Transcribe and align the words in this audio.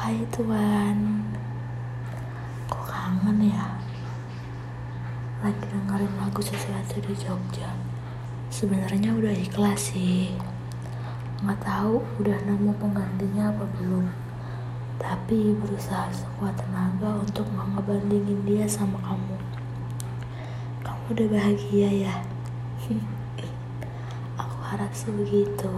Hai 0.00 0.16
Tuan. 0.32 0.96
Kok 2.72 2.88
kangen 2.88 3.52
ya? 3.52 3.68
Lagi 5.44 5.60
dengerin 5.68 6.08
lagu 6.16 6.40
sesuatu 6.40 7.04
di 7.04 7.12
Jogja. 7.12 7.68
Sebenarnya 8.48 9.12
udah 9.12 9.28
ikhlas 9.28 9.92
sih. 9.92 10.32
Nggak 11.44 11.60
tahu 11.60 12.00
udah 12.16 12.32
nemu 12.48 12.72
penggantinya 12.80 13.52
apa 13.52 13.68
belum. 13.76 14.08
Tapi 14.96 15.52
berusaha 15.60 16.08
sekuat 16.08 16.56
tenaga 16.56 17.20
untuk 17.20 17.44
nggak 17.52 17.68
ngebandingin 17.76 18.40
dia 18.48 18.64
sama 18.64 18.96
kamu. 19.04 19.36
Kamu 20.80 21.04
udah 21.12 21.28
bahagia 21.28 22.08
ya? 22.08 22.14
Aku 24.48 24.56
harap 24.64 24.96
sih 24.96 25.12
begitu. 25.12 25.68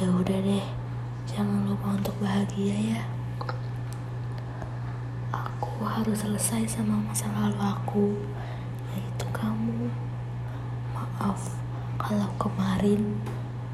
Ya 0.00 0.08
udah 0.08 0.40
deh 0.40 0.80
Jangan 1.28 1.68
lupa 1.68 1.96
untuk 1.96 2.16
bahagia 2.22 2.96
ya. 2.96 3.02
Aku 5.32 5.84
harus 5.84 6.24
selesai 6.24 6.64
sama 6.80 6.96
masa 7.04 7.28
lalu 7.36 7.60
aku, 7.60 8.06
yaitu 8.96 9.26
kamu. 9.34 9.92
Maaf 10.96 11.60
kalau 12.00 12.32
kemarin, 12.40 13.20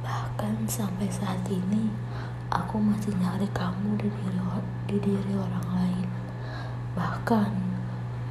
bahkan 0.03 0.67
sampai 0.67 1.07
saat 1.07 1.47
ini, 1.47 1.95
aku 2.51 2.83
masih 2.83 3.15
nyari 3.23 3.47
kamu 3.55 3.95
di 3.95 4.11
diri, 4.11 4.41
di 4.91 4.97
diri 4.99 5.33
orang 5.39 5.69
lain. 5.71 6.09
Bahkan 6.99 7.51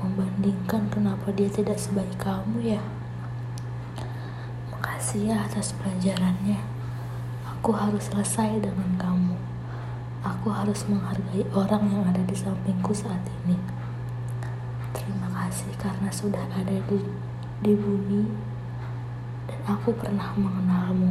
membandingkan 0.04 0.91
kenapa 0.91 1.32
dia 1.32 1.48
tidak 1.48 1.79
sebaik 1.79 2.20
kamu 2.20 2.76
ya. 2.76 2.84
Makasih 4.76 5.32
ya 5.32 5.48
atas 5.48 5.71
pelajarannya. 5.79 6.59
Aku 7.66 7.74
harus 7.74 8.14
selesai 8.14 8.62
dengan 8.62 8.94
kamu. 8.94 9.34
Aku 10.22 10.54
harus 10.54 10.86
menghargai 10.86 11.42
orang 11.50 11.90
yang 11.90 12.05
ada 12.05 12.22
di 12.22 12.38
sampingku 12.38 12.94
saat 12.94 13.26
ini. 13.41 13.58
Terima 14.94 15.26
kasih 15.34 15.74
karena 15.82 16.05
sudah 16.13 16.46
ada 16.54 16.77
di, 16.85 17.02
di 17.66 17.74
bumi 17.74 18.30
dan 19.49 19.60
aku 19.66 19.98
pernah 19.98 20.38
mengenalmu. 20.38 21.10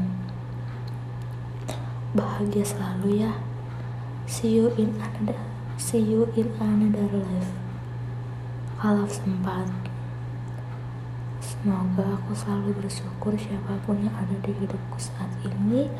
Bahagia 2.14 2.62
selalu 2.62 3.26
ya. 3.26 3.34
See 4.30 4.54
you 4.54 4.70
in 4.78 4.94
another, 5.02 5.42
see 5.74 6.06
you 6.06 6.30
in 6.38 6.54
another 6.62 7.18
life. 7.18 7.50
Kalau 8.78 9.10
sempat. 9.10 9.66
Semoga 11.42 12.14
aku 12.14 12.30
selalu 12.30 12.78
bersyukur 12.78 13.34
siapa 13.34 13.74
pun 13.82 13.98
yang 14.06 14.14
ada 14.14 14.38
di 14.38 14.54
hidupku 14.54 15.02
saat 15.02 15.34
ini 15.42 15.90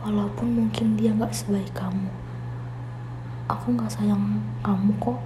walaupun 0.00 0.48
mungkin 0.56 0.96
dia 0.96 1.12
gak 1.12 1.32
sebaik 1.32 1.72
kamu. 1.76 2.08
Aku 3.48 3.74
gak 3.76 3.92
sayang 3.92 4.40
kamu 4.64 4.92
kok 5.00 5.18